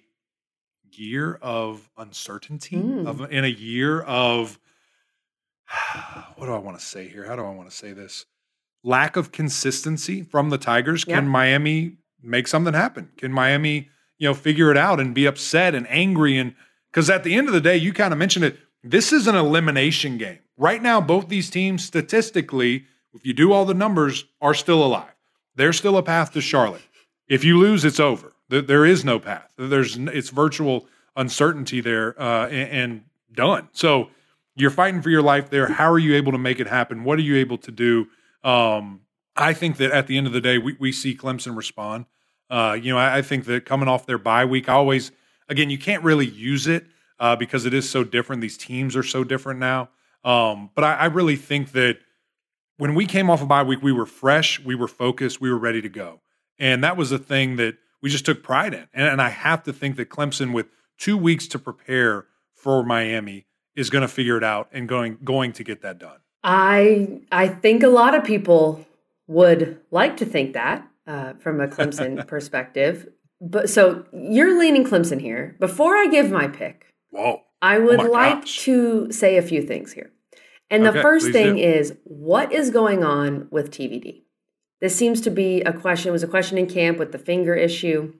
[0.97, 3.07] year of uncertainty, Mm.
[3.07, 4.59] of in a year of
[6.35, 7.25] what do I want to say here?
[7.25, 8.25] How do I want to say this?
[8.83, 11.05] Lack of consistency from the Tigers.
[11.05, 13.09] Can Miami make something happen?
[13.17, 16.37] Can Miami, you know, figure it out and be upset and angry?
[16.37, 16.53] And
[16.91, 18.57] because at the end of the day, you kind of mentioned it.
[18.83, 20.39] This is an elimination game.
[20.57, 25.15] Right now, both these teams, statistically, if you do all the numbers, are still alive.
[25.55, 26.81] There's still a path to Charlotte.
[27.27, 28.32] If you lose, it's over.
[28.53, 29.51] There, there is no path.
[29.57, 30.85] There's it's virtual
[31.15, 33.01] uncertainty there uh, and, and
[33.33, 33.69] done.
[33.71, 34.09] So
[34.55, 35.67] you're fighting for your life there.
[35.67, 37.03] How are you able to make it happen?
[37.03, 38.07] What are you able to do?
[38.43, 39.01] Um,
[39.35, 42.05] I think that at the end of the day, we, we see Clemson respond.
[42.47, 45.11] Uh, you know, I, I think that coming off their bye week, I always,
[45.49, 46.85] again, you can't really use it
[47.19, 48.43] uh, because it is so different.
[48.43, 49.89] These teams are so different now.
[50.23, 51.97] Um, but I, I really think that
[52.77, 55.57] when we came off a bye week, we were fresh, we were focused, we were
[55.57, 56.21] ready to go.
[56.59, 58.87] And that was a thing that we just took pride in.
[58.93, 60.67] And, and I have to think that Clemson, with
[60.99, 65.53] two weeks to prepare for Miami, is going to figure it out and going going
[65.53, 66.17] to get that done.
[66.43, 68.85] I I think a lot of people
[69.25, 73.07] would like to think that uh, from a Clemson perspective.
[73.41, 75.55] But so you're leaning Clemson here.
[75.59, 77.41] Before I give my pick, Whoa.
[77.61, 78.59] I would Oh like gosh.
[78.65, 80.11] to say a few things here.
[80.69, 81.61] And the first thing do.
[81.61, 84.23] is what is going on with TVD?
[84.83, 87.55] This seems to be a question, it was a question in camp with the finger
[87.55, 88.15] issue.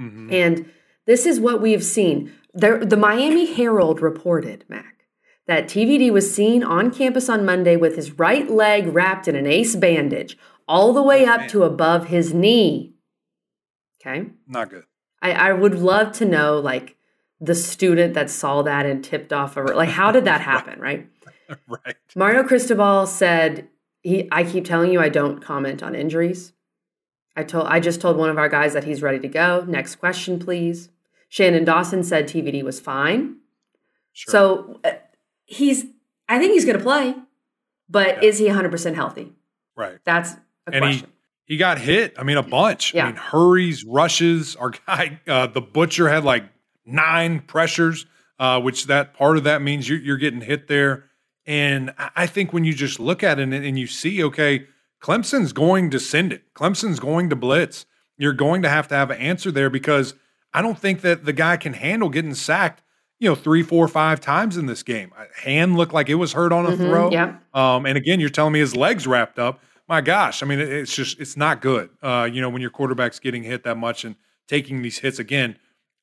[0.00, 0.32] Mhm.
[0.32, 0.70] And
[1.04, 2.32] this is what we've seen.
[2.54, 5.08] There, the Miami Herald reported, Mac,
[5.48, 9.48] that TVD was seen on campus on Monday with his right leg wrapped in an
[9.48, 11.48] ace bandage, all the way up man.
[11.48, 12.94] to above his knee.
[14.00, 14.30] Okay.
[14.46, 14.84] Not good.
[15.20, 16.94] I, I would love to know, like,
[17.40, 21.08] the student that saw that and tipped off a, like, how did that happen, right?
[21.66, 21.96] right.
[22.14, 23.66] Mario Cristobal said,
[24.02, 26.52] he, I keep telling you I don't comment on injuries.
[27.36, 29.64] I told I just told one of our guys that he's ready to go.
[29.66, 30.88] Next question, please.
[31.28, 33.36] Shannon Dawson said TVD was fine.
[34.12, 34.32] Sure.
[34.32, 34.92] So uh,
[35.44, 35.84] he's
[36.28, 37.14] I think he's going to play,
[37.88, 38.28] but Yeah.
[38.28, 39.32] is he 100% healthy?
[39.76, 39.98] right.
[40.04, 40.36] That's a
[40.66, 41.10] And he- question.
[41.46, 42.14] He got hit.
[42.16, 42.94] I mean, a bunch.
[42.94, 43.04] Yeah.
[43.04, 44.54] I mean, hurries, rushes.
[44.54, 46.44] Our guy, uh, the butcher, had like
[46.86, 48.06] nine pressures,
[48.38, 51.06] uh, which that part of that means you're, you're getting hit there.
[51.46, 54.66] And I think when you just look at it and, you see, okay,
[55.02, 56.42] Clemson's going to send it.
[56.54, 57.86] Clemson's going to blitz.
[58.18, 60.14] You're going to have to have an answer there because
[60.52, 62.82] I don't think that the guy can handle getting sacked,
[63.18, 65.12] you know, three, four, five times in this game.
[65.42, 67.10] Hand looked like it was hurt on a Mhm, throw.
[67.10, 67.36] yeah.
[67.54, 69.62] Um, and again, you're telling me his legs wrapped up.
[69.88, 71.90] My gosh, I mean, it's just it's not good.
[72.02, 74.14] Uh, you know, when your quarterback's getting hit that much and
[74.46, 75.56] taking these hits again,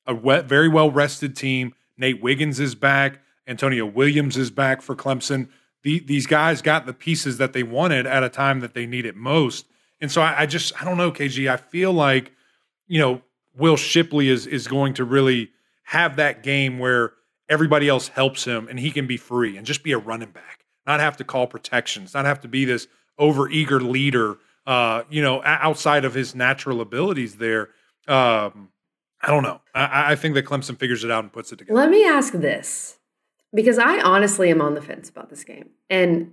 [0.06, 1.72] a wet, very well rested team.
[1.96, 3.20] Nate Wiggins is back.
[3.48, 5.48] Antonio Williams is back for Clemson.
[5.82, 9.16] The, these guys got the pieces that they wanted at a time that they needed
[9.16, 9.66] most.
[10.00, 11.50] And so I, I just I don't know, KG.
[11.50, 12.32] I feel like
[12.86, 13.22] you know
[13.56, 15.50] Will Shipley is is going to really
[15.84, 17.14] have that game where
[17.48, 20.66] everybody else helps him and he can be free and just be a running back,
[20.86, 22.86] not have to call protections, not have to be this
[23.18, 24.36] over eager leader.
[24.66, 27.70] Uh, you know, outside of his natural abilities, there.
[28.06, 28.68] Um,
[29.20, 29.60] I don't know.
[29.74, 31.76] I, I think that Clemson figures it out and puts it together.
[31.76, 32.97] Let me ask this
[33.54, 35.70] because I honestly am on the fence about this game.
[35.90, 36.32] And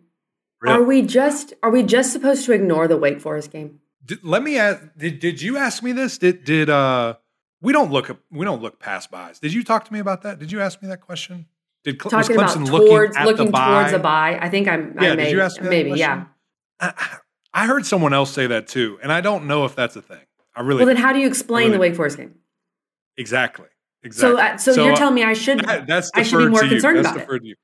[0.62, 0.78] Really?
[0.78, 3.80] are we just are we just supposed to ignore the Wake Forest game?
[4.06, 4.82] Did, let me ask.
[4.97, 6.17] Did did you ask me this?
[6.17, 7.15] Did did uh?
[7.62, 9.39] We don't look we don't look past buys.
[9.39, 10.39] Did you talk to me about that?
[10.39, 11.47] Did you ask me that question?
[11.84, 14.39] Did Cle- was Talking about Clemson towards at looking the towards a buy.
[14.41, 16.25] I think I'm Yeah, I did you ask me maybe, yeah.
[16.80, 16.93] I,
[17.54, 20.25] I heard someone else say that too, and I don't know if that's a thing.
[20.56, 22.36] I really Well then how do you explain the Wake Forest game?
[23.17, 23.67] exactly
[24.12, 26.65] So uh, so, you're telling me I should that- that's I should be more to
[26.65, 26.72] you.
[26.74, 27.58] concerned That's about it.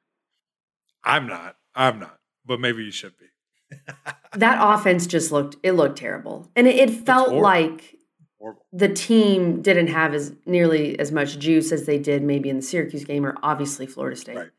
[1.04, 1.56] I'm not.
[1.76, 2.18] I'm not.
[2.46, 3.78] But maybe you should be.
[4.36, 6.50] that offense just looked it looked terrible.
[6.56, 7.96] And it, it felt like
[8.40, 8.66] Horrible.
[8.74, 12.62] the team didn't have as nearly as much juice as they did maybe in the
[12.62, 14.38] Syracuse game or obviously Florida State.
[14.38, 14.50] Right.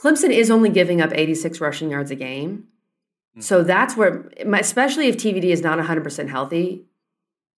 [0.00, 2.68] Clemson is only giving up 86 rushing yards a game.
[3.36, 3.42] Mm.
[3.42, 6.84] So that's where, especially if TVD is not 100% healthy,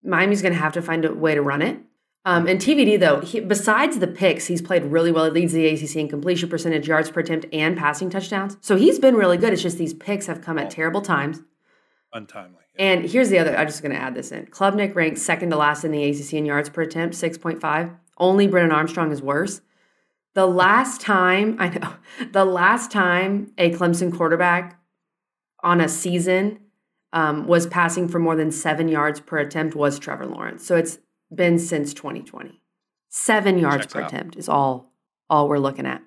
[0.02, 1.78] Miami's going to have to find a way to run it.
[2.24, 5.24] Um, and TVD, though, he, besides the picks, he's played really well.
[5.24, 8.58] He leads the ACC in completion percentage, yards per attempt, and passing touchdowns.
[8.60, 9.52] So he's been really good.
[9.52, 11.40] It's just these picks have come at terrible times.
[12.12, 12.60] Untimely.
[12.76, 14.46] And here's the other, I'm just going to add this in.
[14.46, 17.96] Klubnik ranks second to last in the ACC in yards per attempt, 6.5.
[18.18, 19.60] Only Brennan Armstrong is worse.
[20.34, 21.94] The last time, I know,
[22.32, 24.78] the last time a Clemson quarterback
[25.62, 26.60] on a season
[27.12, 30.64] um, was passing for more than seven yards per attempt was Trevor Lawrence.
[30.64, 30.98] So it's
[31.34, 32.60] been since 2020.
[33.08, 34.12] Seven yards Checks per out.
[34.12, 34.92] attempt is all
[35.28, 36.02] all we're looking at.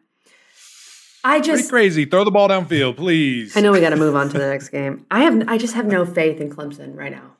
[1.25, 2.05] I Pretty just crazy.
[2.05, 3.55] Throw the ball downfield, please.
[3.55, 5.05] I know we got to move on to the next game.
[5.09, 7.31] I have I just have no faith in Clemson right now.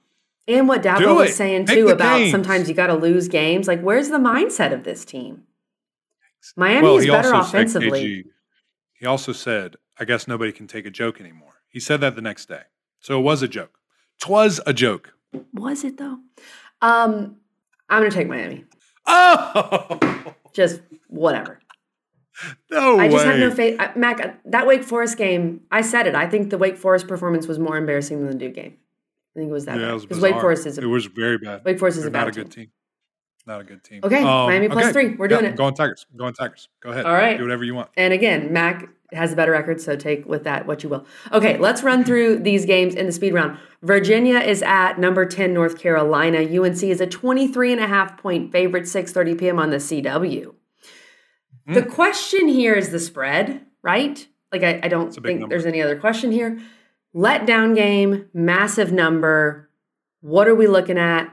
[0.47, 2.31] And what Dabo was saying too about Canes.
[2.31, 3.67] sometimes you got to lose games.
[3.67, 5.43] Like, where's the mindset of this team?
[6.57, 8.03] Miami Well, is better said, offensively.
[8.03, 8.23] KG,
[8.99, 11.61] he also said, I guess nobody can take a joke anymore.
[11.69, 12.63] He said that the next day.
[12.99, 13.79] So it was a joke.
[14.19, 15.13] Twas a joke.
[15.53, 16.19] Was it though?
[16.81, 17.37] Um,
[17.93, 18.65] I'm gonna take Miami.
[19.05, 19.99] Oh,
[20.53, 21.59] Just whatever.
[22.71, 23.31] no I just way.
[23.31, 23.79] have no faith.
[23.95, 26.15] Mac, uh, that Wake Forest game, I said it.
[26.15, 28.77] I think the Wake Forest performance was more embarrassing than the Duke game.
[29.35, 30.01] I think it was that Yeah, it bad.
[30.09, 30.35] Because Wake.
[30.41, 31.63] Forest is a, it was very bad.
[31.65, 32.43] Wake Forest is They're a bad not a team.
[32.43, 32.67] good team.
[33.45, 34.01] Not a good team.
[34.03, 35.15] Okay, Miami plus three.
[35.15, 35.51] We're doing Yeah, it.
[35.51, 36.05] I'm going Tigers.
[36.11, 36.69] I'm going Tigers.
[36.81, 37.05] Go ahead.
[37.05, 37.37] All right.
[37.37, 37.89] Do whatever you want.
[37.97, 41.05] And again, Mac has a better record, so take with that what you will.
[41.31, 43.57] Okay, let's run through these games in the speed round.
[43.81, 46.39] Virginia is at number 10 North Carolina.
[46.39, 49.59] UNC is a 23 and a half point favorite, 6:30 p.m.
[49.59, 50.53] on the CW.
[51.67, 51.89] The Hmm.
[51.89, 54.25] question here is the spread, right?
[54.51, 55.47] Like I, I don't think number.
[55.53, 56.59] there's any other question here.
[57.15, 59.69] Letdown game, massive number.
[60.21, 61.29] What are we looking at?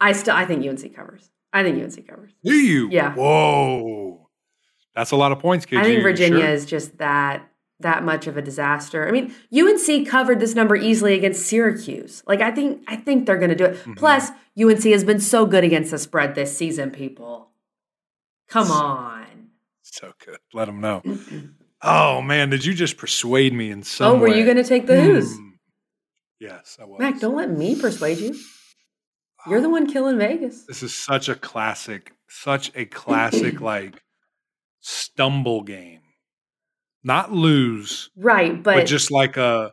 [0.00, 1.30] I still I think UNC covers.
[1.52, 2.32] I think UNC covers.
[2.44, 2.88] Do you?
[2.90, 3.14] Yeah.
[3.14, 4.05] Whoa.
[4.96, 5.78] That's a lot of points, KG.
[5.78, 6.50] I think Virginia sure?
[6.50, 7.46] is just that
[7.80, 9.06] that much of a disaster.
[9.06, 12.22] I mean, UNC covered this number easily against Syracuse.
[12.26, 13.76] Like I think I think they're going to do it.
[13.76, 13.94] Mm-hmm.
[13.94, 17.50] Plus, UNC has been so good against the spread this season, people.
[18.48, 19.26] Come on.
[19.82, 20.38] so good.
[20.54, 21.02] Let them know.
[21.82, 24.38] Oh man, did you just persuade me in some oh, were way?
[24.38, 25.36] you going to take the Hoos?
[25.36, 25.48] Hmm.
[26.40, 26.98] Yes, I was.
[26.98, 28.34] Mac, don't let me persuade you.
[29.46, 30.64] You're the one killing Vegas.
[30.64, 34.02] This is such a classic, such a classic like
[34.86, 36.00] stumble game.
[37.02, 39.72] Not lose, Right, but, but, just like a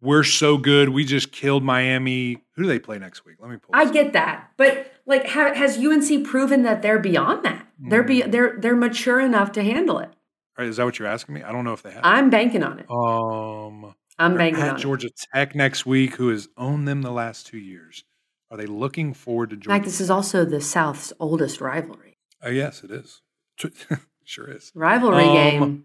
[0.00, 2.42] we're so good, we just killed Miami.
[2.56, 3.36] Who do they play next week?
[3.40, 3.70] Let me pull.
[3.74, 4.50] I this get that.
[4.56, 7.66] But like ha- has UNC proven that they're beyond that?
[7.78, 8.06] They're Mm.
[8.08, 10.08] be they're they're mature enough to handle it.
[10.08, 11.42] All right, is that what you're asking me?
[11.44, 12.00] I don't know if they have.
[12.04, 12.86] I'm banking on it.
[12.90, 14.80] um, I'm banking at on it.
[14.80, 18.02] Georgia Tech next week, who has owned them the last two years.
[18.50, 19.74] Are they looking forward to In Georgia?
[19.76, 22.18] fact, this is also the South's oldest rivalry.
[22.42, 23.22] Oh, yes, it is.
[24.24, 24.72] sure is.
[24.74, 25.84] Rivalry Um, game.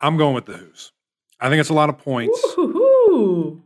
[0.00, 0.92] I'm going with the Hoos.
[1.40, 2.40] I think it's a lot of points.
[2.56, 3.62] Woo-hoo-hoo.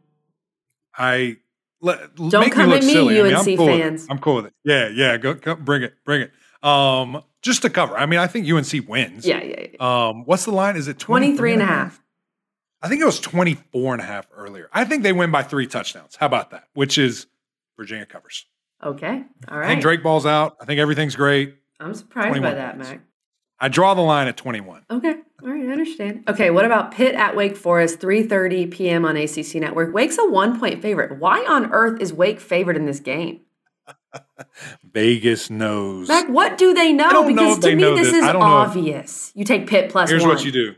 [0.96, 1.36] I
[1.80, 3.20] let, Don't make come me at me, silly.
[3.20, 4.06] I mean, UNC I'm cool fans.
[4.10, 4.54] I'm cool with it.
[4.64, 5.16] Yeah, yeah.
[5.16, 6.32] Go, go bring it, bring it.
[6.66, 7.96] Um, just to cover.
[7.96, 9.26] I mean, I think UNC wins.
[9.26, 10.08] Yeah, yeah, yeah.
[10.08, 10.76] Um, what's the line?
[10.76, 12.00] Is it 23 and a half.
[12.82, 14.68] I think it was 24 and a half earlier.
[14.72, 16.16] I think they win by three touchdowns.
[16.16, 16.64] How about that?
[16.74, 17.26] Which is
[17.76, 18.44] Virginia covers.
[18.82, 19.22] Okay.
[19.48, 19.66] All right.
[19.66, 20.56] I think Drake ball's out.
[20.60, 21.56] I think everything's great.
[21.82, 22.90] I'm surprised by that, points.
[22.90, 23.00] Mac.
[23.60, 24.84] I draw the line at 21.
[24.90, 25.14] Okay.
[25.42, 26.24] All right, I understand.
[26.28, 29.04] Okay, what about Pitt at Wake Forest, 3:30 p.m.
[29.04, 29.94] on ACC Network?
[29.94, 31.18] Wake's a one-point favorite.
[31.18, 33.40] Why on earth is Wake favored in this game?
[34.92, 36.08] Vegas knows.
[36.08, 37.08] Mac, what do they know?
[37.10, 38.16] know because if to me know this this.
[38.16, 39.32] is I if- obvious.
[39.34, 40.30] You take Pitt plus Here's one.
[40.34, 40.74] what you do.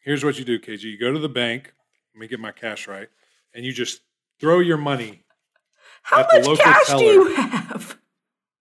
[0.00, 0.82] Here's what you do, KG.
[0.82, 1.72] You go to the bank.
[2.14, 3.08] Let me get my cash right,
[3.54, 4.00] and you just
[4.40, 5.24] throw your money
[6.02, 7.02] How at the much local cash do teller.
[7.12, 7.98] you have?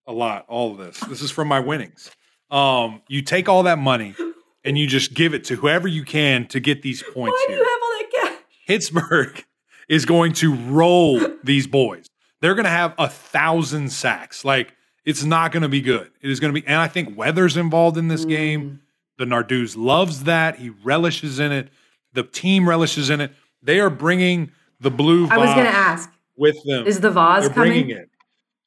[0.07, 0.45] A lot.
[0.47, 0.99] All of this.
[1.01, 2.11] This is from my winnings.
[2.51, 4.15] Um, you take all that money
[4.63, 7.53] and you just give it to whoever you can to get these points Why do
[7.53, 7.57] here.
[7.57, 7.89] you have all
[8.29, 8.43] that cash?
[8.67, 9.45] Pittsburgh
[9.89, 12.05] is going to roll these boys.
[12.41, 14.43] They're going to have a thousand sacks.
[14.45, 14.73] Like
[15.05, 16.11] it's not going to be good.
[16.21, 18.29] It is going to be, and I think weather's involved in this Mm.
[18.29, 18.79] game.
[19.17, 20.57] The Narduz loves that.
[20.57, 21.69] He relishes in it.
[22.13, 23.31] The team relishes in it.
[23.61, 25.27] They are bringing the blue.
[25.29, 26.85] I was going to ask, with them.
[26.87, 27.69] is the vase They're coming?
[27.71, 28.09] bringing it.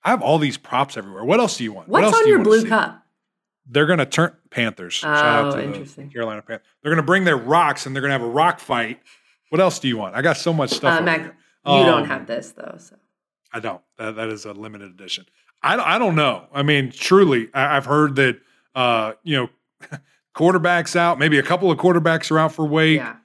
[0.06, 1.24] I have all these props everywhere.
[1.24, 1.88] What else do you want?
[1.88, 3.02] What What's else on do you your wanna blue cup?
[3.68, 4.94] They're going to turn Panthers.
[4.94, 6.08] Shout Oh, out to interesting.
[6.10, 6.66] Carolina Panthers.
[6.82, 9.00] They're going to bring their rocks and they're going to have a rock fight.
[9.50, 10.14] What else do you want?
[10.14, 11.00] I got so much stuff.
[11.00, 12.94] Uh, Mac, you Um, don't have this though, so
[13.52, 13.80] I don't.
[13.98, 15.26] That, that is a limited edition.
[15.62, 16.46] I, I don't know.
[16.52, 18.38] I mean, truly, I, I've heard that
[18.76, 19.98] uh, you know
[20.36, 21.18] quarterbacks out.
[21.18, 22.98] Maybe a couple of quarterbacks are out for Wake.
[22.98, 23.16] yeah.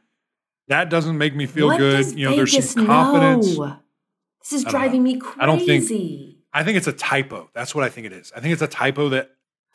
[0.68, 2.18] That doesn't make me feel What good.
[2.18, 3.58] You know, there's some confidence.
[3.58, 3.78] know?
[4.42, 5.40] This is driving me crazy.
[5.40, 5.84] I don't think-
[6.54, 7.50] I think it's a typo.
[7.54, 8.32] That's what I think it is.
[8.36, 9.32] I think it's a typo that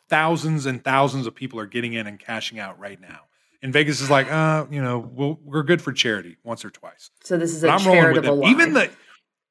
[0.09, 3.21] thousands and thousands of people are getting in and cashing out right now.
[3.61, 7.09] And Vegas is like, uh, you know, we'll, we're good for charity once or twice.
[7.23, 8.49] so this is a But I'm rolling with charitable it.
[8.49, 8.91] Even the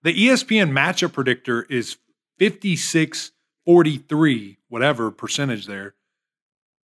[0.03, 1.97] the ESPN matchup predictor is
[2.39, 3.33] 56
[3.65, 5.95] 43, whatever percentage there.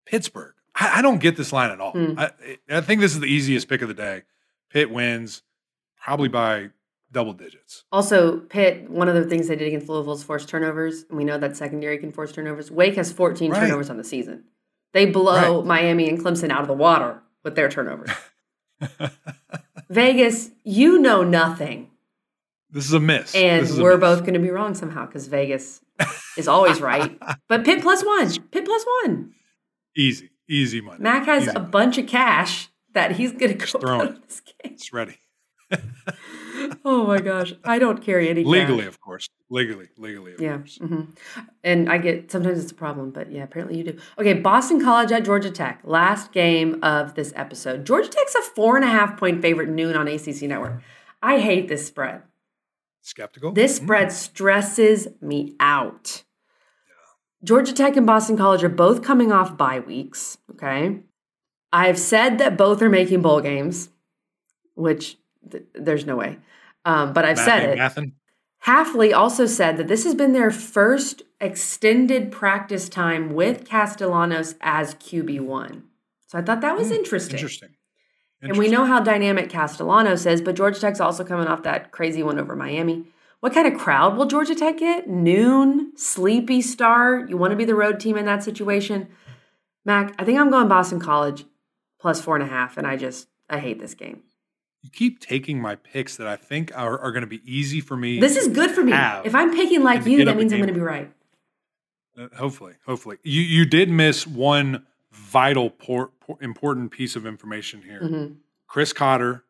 [0.04, 0.54] Pittsburgh.
[0.74, 1.92] I, I don't get this line at all.
[1.92, 2.18] Hmm.
[2.18, 2.30] I,
[2.68, 4.22] I think this is the easiest pick of the day.
[4.70, 5.42] Pitt wins
[6.02, 6.70] probably by
[7.12, 7.84] double digits.
[7.92, 11.24] Also, Pitt, one of the things they did against Louisville is force turnovers, and we
[11.24, 12.70] know that secondary can force turnovers.
[12.70, 13.60] Wake has 14 Right.
[13.60, 14.44] turnovers on the season.
[14.92, 18.10] They blow Miami and Clemson out of the water with their turnovers.
[19.90, 21.90] Vegas, you know nothing.
[22.70, 23.34] This is a miss.
[23.34, 24.00] And This is we're miss.
[24.00, 25.80] both going to be wrong somehow because Vegas
[26.38, 27.18] is always right.
[27.48, 28.30] But Pitt plus one.
[28.50, 29.32] Pitt plus one.
[29.96, 30.98] Easy, easy money.
[31.02, 31.70] Mac has Easy a money.
[31.70, 33.84] bunch of cash that he's going to go it.
[34.08, 34.72] on this game.
[34.72, 35.16] It's ready.
[36.84, 38.50] Oh my gosh, I don't carry any cash.
[38.50, 39.28] Legally, of course.
[39.50, 40.58] Legally, legally, of Yeah.
[40.58, 40.78] course.
[40.78, 41.02] hmm
[41.64, 43.98] And I get sometimes it's a problem, but yeah, apparently you do.
[44.18, 45.80] Okay, Boston College at Georgia Tech.
[45.84, 47.84] Last game of this episode.
[47.84, 50.82] Georgia Tech's a four and a half point favorite noon on ACC Network.
[51.22, 52.22] I hate this spread.
[53.00, 53.52] Skeptical?
[53.52, 53.82] This Mm.
[53.84, 56.22] spread stresses me out.
[57.44, 60.38] Georgia Tech and Boston College are both coming off bye weeks.
[60.52, 61.00] Okay.
[61.72, 63.88] I've said that both are making bowl games,
[64.74, 65.16] which
[65.50, 66.38] th- there's no way.
[66.84, 67.78] Um, but I've said it.
[67.78, 68.12] Mathin?
[68.66, 74.94] Halfley also said that this has been their first extended practice time with Castellanos as
[74.96, 75.82] QB1.
[76.28, 77.32] So I thought that was interesting.
[77.32, 77.68] Hmm, Interesting.
[78.40, 82.22] And we know how dynamic Castellanos is, but Georgia Tech's also coming off that crazy
[82.22, 83.04] one over Miami.
[83.40, 85.08] What kind of crowd will Georgia Tech get?
[85.08, 87.26] Noon, sleepy star.
[87.28, 89.08] You want to be the road team in that situation?
[89.84, 91.44] Mac, I think I'm going Boston College
[92.00, 94.22] plus four and a half, and I just I hate this game.
[94.82, 97.96] You keep taking my picks that I think are, are going to be easy for
[97.96, 98.18] me.
[98.18, 98.92] This is good for me.
[98.92, 101.10] If I'm picking like you, that means I'm going to be right.
[102.18, 103.16] Uh, hopefully, hopefully.
[103.22, 108.00] You you did miss one vital por- por- important piece of information here.
[108.02, 108.36] Mhm.
[108.66, 109.44] Chris Cotter,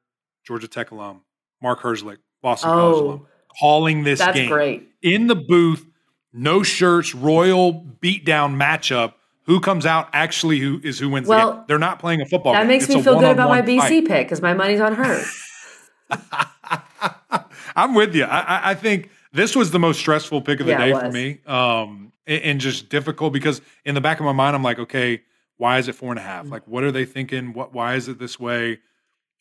[0.45, 1.23] Georgia Tech alum,
[1.63, 3.27] Mark Herzlich, Boston College Oh, alum,
[3.61, 4.89] calling this that's game great.
[5.03, 5.87] in the booth,
[6.33, 9.15] no shirts, royal beatdown matchup.
[9.45, 11.65] Who comes out actually who is who wins the Well, game?
[11.69, 12.69] They're not playing a football That game.
[12.69, 14.07] makes It's me feel good about my BC fight.
[14.07, 15.21] pick because my money's on her.
[17.77, 18.25] I'm with you.
[18.25, 21.41] I, I- think this was the most stressful pick of the Yeah, day for me,
[21.47, 25.23] um, and, and just difficult because in the back of my mind, I'm like, okay,
[25.57, 26.43] why is it four and a half?
[26.43, 26.45] Mm.
[26.47, 26.53] half?
[26.53, 27.53] Like, what are they thinking?
[27.55, 27.73] What?
[27.73, 28.81] Why is it this way?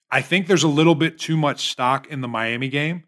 [0.09, 3.03] I think there's a little bit too much stock in the Miami game.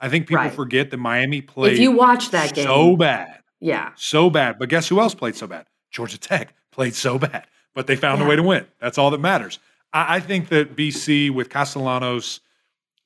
[0.00, 0.52] I think people Right.
[0.54, 4.58] forget that Miami played if you watch that game, so bad, yeah, so bad.
[4.60, 5.66] But guess who else played so bad?
[5.90, 8.66] Georgia Tech played so bad, but they found a way to win.
[8.80, 9.58] That's all that matters.
[9.92, 12.40] I, I think that BC with Castellanos,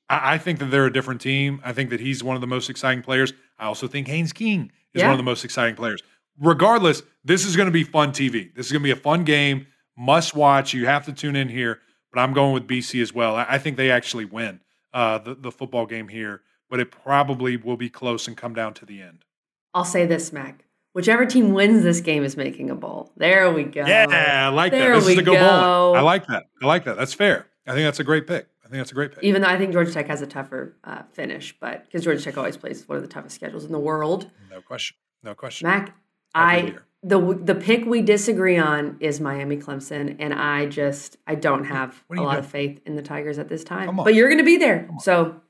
[0.08, 1.60] I, I think that they're a different team.
[1.64, 3.32] I think that he's one of the most exciting players.
[3.58, 5.06] I also think Haynes King is Yeah.
[5.06, 6.02] one of the most exciting players.
[6.40, 8.54] Regardless, this is going to be fun TV.
[8.54, 9.66] This is going to be a fun game,
[9.96, 10.72] must watch.
[10.74, 11.80] You have to tune in here.
[12.12, 13.36] But I'm going with BC as well.
[13.36, 14.60] I, I think they actually win
[14.92, 18.74] uh, the the football game here, but it probably will be close and come down
[18.74, 19.24] to the end.
[19.72, 20.64] I'll say this, Mac.
[20.92, 23.12] Whichever team wins this game is making a bowl.
[23.16, 23.86] There we go.
[23.86, 24.98] Yeah, I like There that.
[25.00, 25.40] This we is a go, go.
[25.40, 25.98] bowling.
[25.98, 26.44] I like that.
[26.62, 26.96] I like that.
[26.98, 27.46] That's fair.
[27.66, 28.46] I think that's a great pick.
[28.64, 29.22] I think that's a great pick.
[29.24, 32.36] Even though I think Georgia Tech has a tougher uh, finish, but because Georgia Tech
[32.36, 34.30] always plays one of the toughest schedules in the world.
[34.50, 34.96] No question.
[35.22, 35.68] No question.
[35.68, 35.96] Mac,
[36.34, 41.64] I the the pick we disagree on is Miami Clemson, and I just I don't
[41.64, 42.36] have a lot doing?
[42.38, 43.96] of faith in the Tigers at this time.
[43.96, 45.40] But you're going to be there, so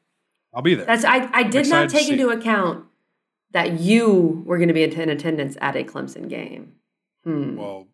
[0.54, 0.86] I'll be there.
[0.86, 2.86] that's I I did not take into account
[3.52, 6.72] that you were going to be in attendance at a Clemson game.
[7.24, 7.56] Hmm.
[7.56, 7.86] well,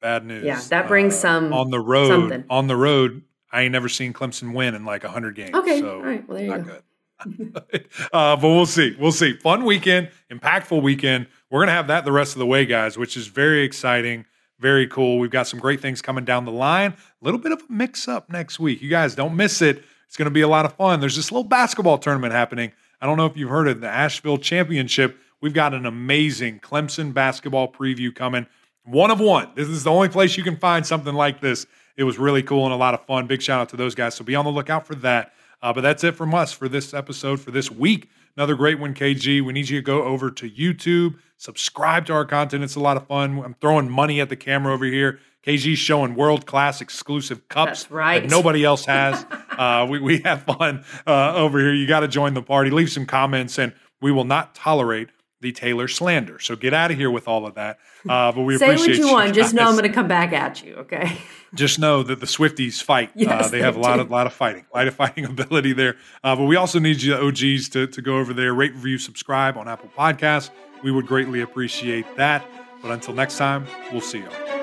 [0.00, 0.44] bad news.
[0.44, 2.08] Yeah, that brings Uh, some- on the road.
[2.08, 2.44] something.
[2.48, 5.54] On the road, I ain't never seen Clemson win in like hundred games.
[5.54, 6.26] Okay, so all right.
[6.28, 6.72] Well, there you not go.
[6.72, 6.82] good.
[8.12, 8.94] uh, but we'll see.
[9.00, 9.32] We'll see.
[9.38, 11.26] Fun weekend, impactful weekend.
[11.50, 14.24] We're gonna have that the rest of the way, guys, which is very exciting,
[14.60, 15.18] very cool.
[15.18, 16.92] We've got some great things coming down the line.
[16.92, 18.80] A little bit of a mix up next week.
[18.82, 19.82] You guys don't miss it.
[20.06, 21.00] It's gonna be a lot of fun.
[21.00, 22.70] There's this little basketball tournament happening.
[23.00, 25.18] I don't know if you've heard of the Asheville Championship.
[25.40, 28.46] We've got an amazing Clemson basketball preview coming.
[28.84, 29.50] One of one.
[29.54, 31.66] This is the only place you can find something like this.
[31.96, 33.26] It was really cool and a lot of fun.
[33.26, 34.14] Big shout out to those guys.
[34.14, 35.32] So be on the lookout for that.
[35.62, 38.08] Uh, but that's it from us for this episode for this week.
[38.36, 39.44] Another great one, KG.
[39.44, 42.62] We need you to go over to YouTube, subscribe to our content.
[42.62, 43.42] It's a lot of fun.
[43.44, 45.18] I'm throwing money at the camera over here.
[45.48, 48.22] KG's showing world class exclusive cups That's right.
[48.22, 49.24] that nobody else has.
[49.50, 51.72] uh, we, we have fun uh, over here.
[51.72, 52.70] You got to join the party.
[52.70, 55.08] Leave some comments, and we will not tolerate
[55.40, 56.38] the Taylor slander.
[56.38, 57.78] So get out of here with all of that.
[58.06, 59.34] Uh, but we Say appreciate what you want.
[59.34, 60.74] Just know I'm going to come back at you.
[60.74, 61.16] Okay.
[61.54, 63.10] just know that the Swifties fight.
[63.14, 64.02] Yes, uh, they have a lot do.
[64.02, 65.96] of lot of fighting, a lot of fighting ability there.
[66.22, 69.56] Uh, but we also need you OGs to to go over there, rate, review, subscribe
[69.56, 70.50] on Apple Podcasts.
[70.82, 72.44] We would greatly appreciate that.
[72.82, 74.57] But until next time, we'll see you.